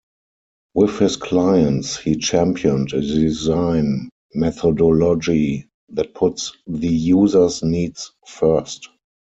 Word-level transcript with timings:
With 0.73 0.97
his 0.97 1.15
clients, 1.15 1.95
he 1.95 2.15
championed 2.15 2.91
a 2.91 3.01
design 3.01 4.09
methodology 4.33 5.69
that 5.89 6.15
puts 6.15 6.53
the 6.65 6.87
users' 6.87 7.61
needs 7.61 8.11
first. 8.25 8.89